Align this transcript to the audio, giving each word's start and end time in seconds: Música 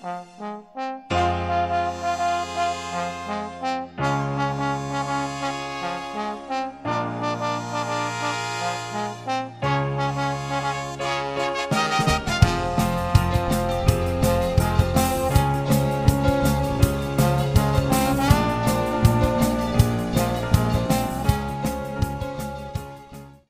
Música 0.00 1.07